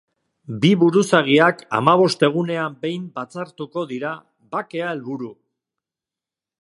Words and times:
Bi 0.61 0.69
buruzagiak 0.83 1.59
hamabost 1.79 2.25
egunean 2.29 2.77
behin 2.85 3.05
batzartuko 3.19 3.85
dira, 3.93 4.15
bakea 4.57 4.89
helburu. 4.95 5.31